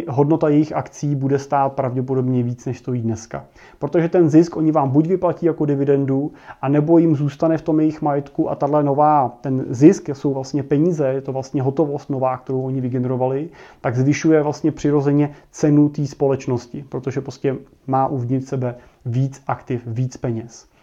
hodnota 0.10 0.50
jejich 0.50 0.74
akcí 0.74 1.16
bude 1.16 1.40
stát 1.40 1.74
pravděpodobně 1.74 2.44
víc, 2.44 2.66
než 2.66 2.78
stojí 2.78 3.02
dneska. 3.02 3.46
Protože 3.80 4.10
ten 4.10 4.30
zisk 4.30 4.58
oni 4.58 4.72
vám 4.72 4.90
buď 4.90 5.08
vyplatí 5.08 5.46
jako 5.46 5.66
dividendu, 5.66 6.32
anebo 6.62 6.98
jim 6.98 7.16
zůstane 7.16 7.58
v 7.58 7.62
tom 7.62 7.80
jejich 7.80 8.02
majetku 8.02 8.50
a 8.50 8.56
tahle 8.56 8.84
nová, 8.84 9.38
ten 9.42 9.66
zisk 9.70 10.10
jsou 10.14 10.34
vlastně 10.34 10.64
peníze, 10.64 11.08
je 11.08 11.22
to 11.22 11.32
vlastně 11.32 11.62
hotovost 11.62 12.10
nová, 12.10 12.38
kterou 12.38 12.62
oni 12.62 12.82
vygenerovali, 12.82 13.50
tak 13.82 13.96
zvyšuje 13.96 14.44
vlastně 14.44 14.72
přirozeně 14.72 15.30
cenu 15.52 15.90
té 15.90 16.06
společnosti, 16.08 16.86
protože 16.90 17.22
prostě 17.22 17.56
má 17.88 18.08
uvnitř 18.08 18.48
sebe 18.48 18.76
víc 19.06 19.44
aktiv, 19.48 19.84
víc 19.88 20.18
peněz. 20.18 20.74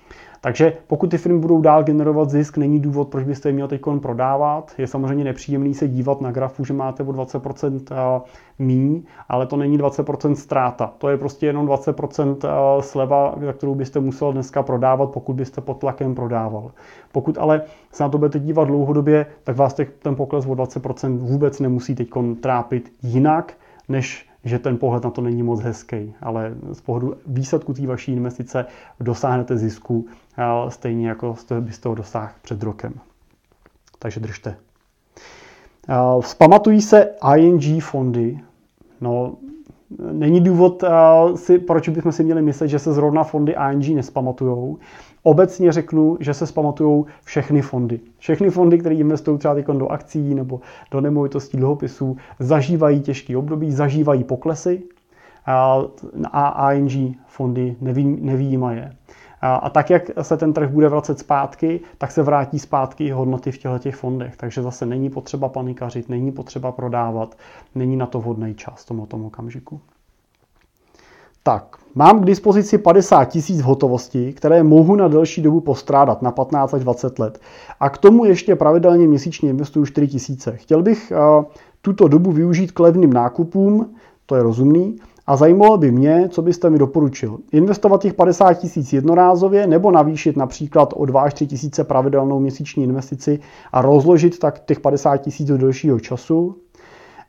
Takže 0.42 0.72
pokud 0.86 1.10
ty 1.10 1.18
firmy 1.18 1.38
budou 1.38 1.60
dál 1.60 1.84
generovat 1.84 2.30
zisk, 2.30 2.56
není 2.56 2.80
důvod, 2.80 3.08
proč 3.08 3.24
byste 3.24 3.48
je 3.48 3.52
měl 3.52 3.68
teď 3.68 3.80
prodávat. 4.02 4.72
Je 4.78 4.86
samozřejmě 4.86 5.24
nepříjemný 5.24 5.74
se 5.74 5.88
dívat 5.88 6.20
na 6.20 6.32
grafu, 6.32 6.64
že 6.64 6.72
máte 6.72 7.02
o 7.02 7.06
20% 7.06 7.80
eh, 7.90 8.20
míň, 8.58 9.02
ale 9.28 9.46
to 9.46 9.56
není 9.56 9.78
20% 9.78 10.32
ztráta. 10.32 10.92
To 10.98 11.08
je 11.08 11.16
prostě 11.16 11.46
jenom 11.46 11.66
20% 11.66 12.36
eh, 12.44 12.82
sleva, 12.82 13.34
za 13.44 13.52
kterou 13.52 13.74
byste 13.74 14.00
musel 14.00 14.32
dneska 14.32 14.62
prodávat, 14.62 15.10
pokud 15.10 15.36
byste 15.36 15.60
pod 15.60 15.78
tlakem 15.78 16.14
prodával. 16.14 16.70
Pokud 17.12 17.38
ale 17.38 17.62
se 17.92 18.02
na 18.02 18.08
to 18.08 18.18
budete 18.18 18.38
dívat 18.38 18.64
dlouhodobě, 18.64 19.26
tak 19.44 19.56
vás 19.56 19.76
ten 20.02 20.16
pokles 20.16 20.46
o 20.46 20.50
20% 20.50 21.18
vůbec 21.18 21.60
nemusí 21.60 21.94
teď 21.94 22.08
trápit 22.40 22.92
jinak, 23.02 23.54
než 23.88 24.29
že 24.44 24.58
ten 24.58 24.78
pohled 24.78 25.04
na 25.04 25.10
to 25.10 25.20
není 25.20 25.42
moc 25.42 25.60
hezký, 25.60 26.14
ale 26.20 26.54
z 26.72 26.80
pohledu 26.80 27.14
výsledku 27.26 27.74
té 27.74 27.86
vaší 27.86 28.12
investice 28.12 28.66
dosáhnete 29.00 29.56
zisku 29.56 30.06
stejně 30.68 31.08
jako 31.08 31.36
byste 31.60 31.88
ho 31.88 31.94
dosáhl 31.94 32.32
před 32.42 32.62
rokem. 32.62 32.94
Takže 33.98 34.20
držte. 34.20 34.56
Vzpamatují 36.20 36.82
se 36.82 37.14
ING 37.36 37.82
fondy. 37.82 38.40
No, 39.00 39.36
není 40.12 40.40
důvod, 40.40 40.84
si, 41.34 41.58
proč 41.58 41.88
bychom 41.88 42.12
si 42.12 42.24
měli 42.24 42.42
myslet, 42.42 42.68
že 42.68 42.78
se 42.78 42.92
zrovna 42.92 43.24
fondy 43.24 43.54
ING 43.72 43.88
nespamatujou. 43.88 44.78
Obecně 45.22 45.72
řeknu, 45.72 46.16
že 46.20 46.34
se 46.34 46.46
zpamatují 46.46 47.04
všechny 47.24 47.62
fondy. 47.62 48.00
Všechny 48.18 48.50
fondy, 48.50 48.78
které 48.78 48.94
investují 48.94 49.38
třeba 49.38 49.54
do 49.54 49.88
akcí 49.88 50.34
nebo 50.34 50.60
do 50.90 51.00
nemovitostí 51.00 51.56
dluhopisů, 51.56 52.16
zažívají 52.38 53.00
těžké 53.00 53.36
období, 53.36 53.72
zažívají 53.72 54.24
poklesy 54.24 54.82
a 56.32 56.72
ING 56.72 57.16
fondy 57.26 57.76
neví, 57.80 58.18
nevýjímaje. 58.20 58.92
A 59.42 59.70
tak, 59.70 59.90
jak 59.90 60.10
se 60.22 60.36
ten 60.36 60.52
trh 60.52 60.70
bude 60.70 60.88
vracet 60.88 61.18
zpátky, 61.18 61.80
tak 61.98 62.10
se 62.10 62.22
vrátí 62.22 62.58
zpátky 62.58 63.10
hodnoty 63.10 63.52
v 63.52 63.58
těchto 63.58 63.78
těch 63.78 63.96
fondech. 63.96 64.36
Takže 64.36 64.62
zase 64.62 64.86
není 64.86 65.10
potřeba 65.10 65.48
panikařit, 65.48 66.08
není 66.08 66.32
potřeba 66.32 66.72
prodávat, 66.72 67.36
není 67.74 67.96
na 67.96 68.06
to 68.06 68.20
vhodný 68.20 68.54
čas 68.54 68.84
tomu 68.84 69.06
tomu 69.06 69.26
okamžiku. 69.26 69.80
Tak, 71.42 71.76
mám 71.94 72.20
k 72.20 72.24
dispozici 72.24 72.78
50 72.78 73.24
tisíc 73.24 73.60
hotovosti, 73.60 74.32
které 74.32 74.62
mohu 74.62 74.96
na 74.96 75.08
delší 75.08 75.42
dobu 75.42 75.60
postrádat, 75.60 76.22
na 76.22 76.30
15 76.30 76.74
až 76.74 76.84
20 76.84 77.18
let. 77.18 77.40
A 77.80 77.90
k 77.90 77.98
tomu 77.98 78.24
ještě 78.24 78.56
pravidelně 78.56 79.06
měsíčně 79.06 79.50
investuju 79.50 79.86
4 79.86 80.08
tisíce. 80.08 80.56
Chtěl 80.56 80.82
bych 80.82 81.12
uh, 81.38 81.44
tuto 81.82 82.08
dobu 82.08 82.32
využít 82.32 82.72
k 82.72 82.80
levným 82.80 83.12
nákupům, 83.12 83.94
to 84.26 84.36
je 84.36 84.42
rozumný, 84.42 84.96
a 85.26 85.36
zajímalo 85.36 85.78
by 85.78 85.90
mě, 85.90 86.28
co 86.28 86.42
byste 86.42 86.70
mi 86.70 86.78
doporučil. 86.78 87.38
Investovat 87.52 88.02
těch 88.02 88.14
50 88.14 88.54
tisíc 88.54 88.92
jednorázově 88.92 89.66
nebo 89.66 89.90
navýšit 89.90 90.36
například 90.36 90.92
o 90.96 91.04
2 91.06 91.20
až 91.20 91.34
3 91.34 91.46
tisíce 91.46 91.84
pravidelnou 91.84 92.40
měsíční 92.40 92.84
investici 92.84 93.40
a 93.72 93.82
rozložit 93.82 94.38
tak 94.38 94.64
těch 94.64 94.80
50 94.80 95.16
tisíc 95.16 95.48
do 95.48 95.58
delšího 95.58 96.00
času. 96.00 96.56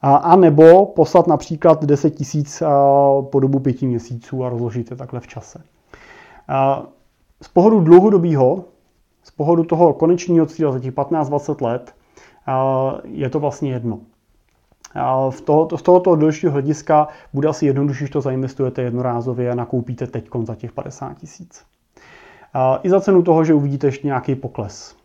A 0.01 0.35
nebo 0.35 0.85
poslat 0.85 1.27
například 1.27 1.85
10 1.85 2.09
tisíc 2.09 2.63
po 3.31 3.39
dobu 3.39 3.59
pěti 3.59 3.87
měsíců 3.87 4.43
a 4.43 4.49
rozložit 4.49 4.91
je 4.91 4.97
takhle 4.97 5.19
v 5.19 5.27
čase. 5.27 5.63
Z 7.41 7.47
pohledu 7.47 7.79
dlouhodobého, 7.79 8.63
z 9.23 9.31
pohledu 9.31 9.63
toho 9.63 9.93
konečního 9.93 10.45
cíle 10.45 10.71
za 10.71 10.79
těch 10.79 10.93
15-20 10.93 11.65
let, 11.65 11.93
je 13.03 13.29
to 13.29 13.39
vlastně 13.39 13.71
jedno. 13.71 13.99
V 15.29 15.41
tohoto, 15.41 15.77
z 15.77 15.81
tohoto 15.81 16.15
delšího 16.15 16.51
hlediska 16.51 17.07
bude 17.33 17.47
asi 17.47 17.65
jednodušší, 17.65 18.05
že 18.05 18.11
to 18.11 18.21
zainvestujete 18.21 18.81
jednorázově 18.81 19.51
a 19.51 19.55
nakoupíte 19.55 20.07
teď 20.07 20.29
za 20.43 20.55
těch 20.55 20.71
50 20.71 21.17
tisíc. 21.17 21.63
I 22.83 22.89
za 22.89 23.01
cenu 23.01 23.23
toho, 23.23 23.43
že 23.43 23.53
uvidíte 23.53 23.87
ještě 23.87 24.07
nějaký 24.07 24.35
pokles. 24.35 24.95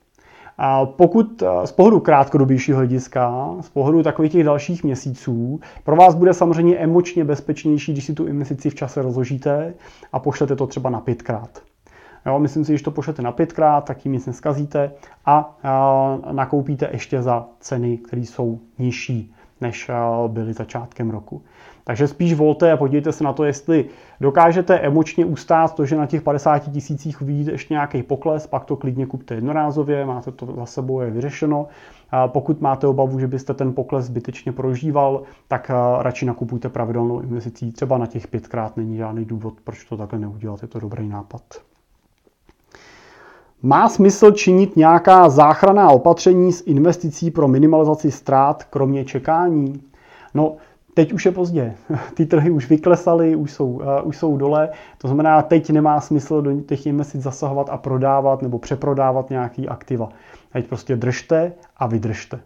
A 0.59 0.87
pokud 0.87 1.43
z 1.65 1.73
pohledu 1.73 2.01
krátkodobějšího 2.01 2.77
hlediska, 2.77 3.55
z 3.61 3.69
pohledu 3.69 4.03
takových 4.03 4.33
těch 4.33 4.45
dalších 4.45 4.85
měsíců, 4.85 5.61
pro 5.85 5.97
vás 5.97 6.15
bude 6.15 6.35
samozřejmě 6.35 6.77
emočně 6.77 7.25
bezpečnější, 7.25 7.93
když 7.93 8.05
si 8.05 8.15
tu 8.15 8.27
investici 8.27 8.71
v 8.71 8.75
čase 8.75 9.03
rozložíte 9.03 9.75
a 10.13 10.19
pošlete 10.19 10.57
to 10.57 10.67
třeba 10.67 10.91
na 10.91 11.01
pětkrát. 11.01 11.63
Jo, 12.27 12.39
myslím 12.39 12.65
si, 12.65 12.79
že 12.79 12.85
to 12.85 12.91
pošlete 12.91 13.23
na 13.23 13.33
pětkrát, 13.33 13.85
tak 13.85 13.99
tím 13.99 14.13
nic 14.13 14.27
neskazíte 14.27 14.93
a, 15.25 15.57
a 15.63 16.33
nakoupíte 16.33 16.89
ještě 16.93 17.23
za 17.23 17.47
ceny, 17.61 17.99
které 17.99 18.23
jsou 18.23 18.61
nižší 18.79 19.35
než 19.61 19.91
byly 20.27 20.53
začátkem 20.53 21.11
roku. 21.11 21.43
Takže 21.85 22.09
spíš 22.09 22.35
volte 22.35 22.73
a 22.73 22.77
podívejte 22.77 23.13
se 23.13 23.25
na 23.25 23.33
to, 23.33 23.45
jestli 23.45 23.85
dokážete 24.21 24.79
emočně 24.79 25.25
ustát 25.25 25.75
to, 25.75 25.85
že 25.85 25.97
na 25.97 26.07
těch 26.07 26.23
50 26.23 26.59
tisících 26.59 27.23
uvidíte 27.23 27.51
ještě 27.51 27.75
nějaký 27.75 28.03
pokles, 28.03 28.47
pak 28.47 28.65
to 28.65 28.77
klidně 28.77 29.07
kupte 29.07 29.35
jednorázově, 29.35 30.07
máte 30.07 30.33
to 30.33 30.47
za 30.57 30.67
sebou, 30.67 31.01
je 31.01 31.11
vyřešeno. 31.11 31.67
Pokud 32.27 32.61
máte 32.61 32.87
obavu, 32.87 33.21
že 33.21 33.27
byste 33.27 33.55
ten 33.55 33.73
pokles 33.73 34.05
zbytečně 34.05 34.53
prožíval, 34.53 35.23
tak 35.49 35.71
radši 35.99 36.27
nakupujte 36.27 36.69
pravidelnou 36.69 37.21
investicí. 37.21 37.73
Třeba 37.73 37.99
na 37.99 38.07
těch 38.07 38.29
pětkrát 38.29 38.77
není 38.77 38.97
žádný 38.97 39.25
důvod, 39.25 39.55
proč 39.65 39.85
to 39.85 39.97
takhle 39.97 40.19
neudělat, 40.19 40.63
je 40.63 40.69
to 40.69 40.81
dobrý 40.81 41.09
nápad. 41.09 41.43
Má 43.67 43.89
smysl 43.89 44.31
činit 44.31 44.77
nějaká 44.77 45.29
záchranná 45.29 45.91
opatření 45.91 46.53
s 46.53 46.67
investicí 46.67 47.31
pro 47.31 47.49
minimalizaci 47.49 48.11
ztrát, 48.11 48.65
kromě 48.65 49.05
čekání? 49.05 49.83
No, 50.35 50.57
teď 50.95 51.13
už 51.13 51.27
je 51.27 51.33
pozdě. 51.33 51.75
Ty 52.15 52.27
trhy 52.27 52.51
už 52.51 52.71
vyklesaly, 52.71 53.37
už 53.37 53.53
jsou, 53.53 53.71
uh, 53.71 53.83
už 54.05 54.17
jsou 54.17 54.37
dole, 54.37 54.69
to 54.99 55.09
znamená, 55.09 55.43
teď 55.43 55.71
nemá 55.71 56.01
smysl 56.01 56.43
do 56.43 56.61
těch 56.61 56.87
investic 56.87 57.23
zasahovat 57.23 57.69
a 57.71 57.77
prodávat 57.77 58.43
nebo 58.43 58.59
přeprodávat 58.59 59.31
nějaký 59.31 59.69
aktiva. 59.69 60.09
Teď 60.53 60.67
prostě 60.67 60.97
držte 60.97 61.53
a 61.77 61.87
vydržte. 61.87 62.41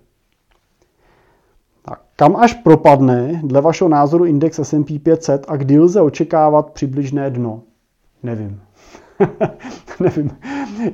Tak, 1.82 2.00
kam 2.16 2.36
až 2.36 2.54
propadne 2.54 3.40
dle 3.44 3.60
vašeho 3.60 3.88
názoru 3.88 4.24
index 4.24 4.58
S&P 4.58 4.98
500 4.98 5.44
a 5.48 5.56
kdy 5.56 5.78
lze 5.78 6.00
očekávat 6.00 6.70
přibližné 6.70 7.30
dno? 7.30 7.60
Nevím. 8.22 8.60
Nevím. 10.00 10.30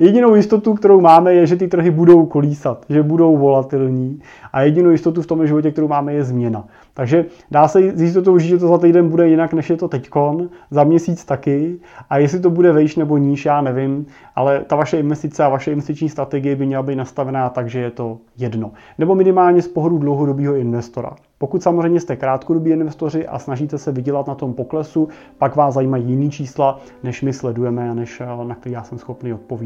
Jedinou 0.00 0.34
jistotu, 0.34 0.74
kterou 0.74 1.00
máme, 1.00 1.34
je, 1.34 1.46
že 1.46 1.56
ty 1.56 1.68
trhy 1.68 1.90
budou 1.90 2.26
kolísat, 2.26 2.84
že 2.88 3.02
budou 3.02 3.36
volatilní 3.36 4.20
a 4.52 4.62
jedinou 4.62 4.90
jistotu 4.90 5.22
v 5.22 5.26
tom 5.26 5.46
životě, 5.46 5.70
kterou 5.70 5.88
máme, 5.88 6.12
je 6.12 6.24
změna. 6.24 6.64
Takže 6.94 7.24
dá 7.50 7.68
se 7.68 7.96
s 7.96 8.02
jistotou 8.02 8.38
říct, 8.38 8.48
že 8.48 8.58
to 8.58 8.68
za 8.68 8.78
týden 8.78 9.08
bude 9.08 9.28
jinak, 9.28 9.52
než 9.52 9.70
je 9.70 9.76
to 9.76 9.88
teďkon, 9.88 10.48
za 10.70 10.84
měsíc 10.84 11.24
taky 11.24 11.78
a 12.10 12.18
jestli 12.18 12.40
to 12.40 12.50
bude 12.50 12.72
vejš 12.72 12.96
nebo 12.96 13.18
níž, 13.18 13.44
já 13.44 13.60
nevím, 13.60 14.06
ale 14.36 14.64
ta 14.66 14.76
vaše 14.76 14.98
investice 14.98 15.44
a 15.44 15.48
vaše 15.48 15.72
investiční 15.72 16.08
strategie 16.08 16.56
by 16.56 16.66
měla 16.66 16.82
být 16.82 16.96
nastavená 16.96 17.48
tak, 17.48 17.68
že 17.68 17.80
je 17.80 17.90
to 17.90 18.18
jedno. 18.38 18.72
Nebo 18.98 19.14
minimálně 19.14 19.62
z 19.62 19.68
pohledu 19.68 19.98
dlouhodobého 19.98 20.54
investora. 20.54 21.10
Pokud 21.38 21.62
samozřejmě 21.62 22.00
jste 22.00 22.16
krátkodobí 22.16 22.70
investoři 22.70 23.26
a 23.26 23.38
snažíte 23.38 23.78
se 23.78 23.92
vydělat 23.92 24.26
na 24.26 24.34
tom 24.34 24.54
poklesu, 24.54 25.08
pak 25.38 25.56
vás 25.56 25.74
zajímají 25.74 26.04
jiný 26.04 26.30
čísla, 26.30 26.80
než 27.02 27.22
my 27.22 27.32
sledujeme 27.32 27.90
a 27.90 27.94
než 27.94 28.22
na 28.44 28.54
který 28.54 28.72
já 28.72 28.82
jsem 28.82 28.98
schopný 28.98 29.32
odpovídat. 29.32 29.65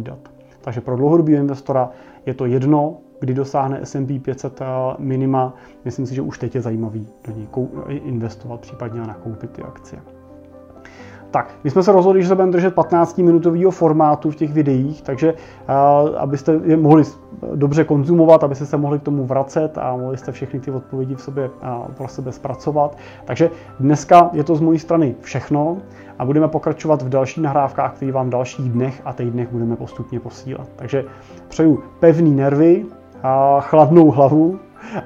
Takže 0.60 0.80
pro 0.80 0.96
dlouhodobého 0.96 1.38
investora 1.38 1.90
je 2.26 2.34
to 2.34 2.46
jedno, 2.46 2.98
kdy 3.20 3.34
dosáhne 3.34 3.80
S&P 3.82 4.18
500 4.18 4.60
minima. 4.98 5.54
Myslím 5.84 6.06
si, 6.06 6.14
že 6.14 6.22
už 6.22 6.38
teď 6.38 6.54
je 6.54 6.60
zajímavý 6.60 7.06
do 7.26 7.32
něj 7.32 7.48
investovat, 8.04 8.60
případně 8.60 9.00
nakoupit 9.00 9.50
ty 9.50 9.62
akcie. 9.62 10.02
Tak, 11.30 11.50
my 11.64 11.70
jsme 11.70 11.82
se 11.82 11.92
rozhodli, 11.92 12.22
že 12.22 12.28
se 12.28 12.34
budeme 12.34 12.52
držet 12.52 12.76
15-minutového 12.76 13.70
formátu 13.70 14.30
v 14.30 14.36
těch 14.36 14.52
videích, 14.52 15.02
takže 15.02 15.32
uh, 15.32 16.18
abyste 16.18 16.60
je 16.64 16.76
mohli 16.76 17.02
dobře 17.54 17.84
konzumovat, 17.84 18.44
abyste 18.44 18.66
se 18.66 18.76
mohli 18.76 18.98
k 18.98 19.02
tomu 19.02 19.26
vracet 19.26 19.78
a 19.78 19.96
mohli 19.96 20.16
jste 20.16 20.32
všechny 20.32 20.60
ty 20.60 20.70
odpovědi 20.70 21.14
v 21.14 21.22
sobě 21.22 21.48
uh, 21.48 21.94
pro 21.94 22.08
sebe 22.08 22.32
zpracovat. 22.32 22.96
Takže 23.24 23.50
dneska 23.80 24.30
je 24.32 24.44
to 24.44 24.56
z 24.56 24.60
mojí 24.60 24.78
strany 24.78 25.14
všechno 25.20 25.76
a 26.18 26.24
budeme 26.24 26.48
pokračovat 26.48 27.02
v 27.02 27.08
dalších 27.08 27.42
nahrávkách, 27.42 27.92
které 27.94 28.12
vám 28.12 28.26
v 28.26 28.30
dalších 28.30 28.70
dnech 28.70 29.02
a 29.04 29.12
týdnech 29.12 29.48
budeme 29.52 29.76
postupně 29.76 30.20
posílat. 30.20 30.68
Takže 30.76 31.04
přeju 31.48 31.82
pevný 32.00 32.34
nervy, 32.34 32.86
a 33.22 33.60
chladnou 33.60 34.10
hlavu 34.10 34.58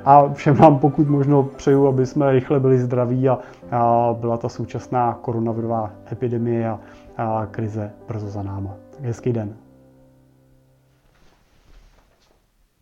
a 0.04 0.32
všem 0.32 0.56
nám 0.56 0.78
pokud 0.78 1.08
možno 1.08 1.42
přeju, 1.42 1.86
aby 1.86 2.06
jsme 2.06 2.32
rychle 2.32 2.60
byli 2.60 2.78
zdraví 2.78 3.28
a, 3.28 3.38
a 3.70 4.14
byla 4.20 4.36
ta 4.36 4.48
současná 4.48 5.18
koronavirová 5.20 5.90
epidemie 6.12 6.70
a, 6.70 6.80
a 7.16 7.46
krize 7.46 7.92
brzo 8.08 8.28
za 8.28 8.42
náma. 8.42 8.74
Hezký 9.00 9.32
den. 9.32 9.63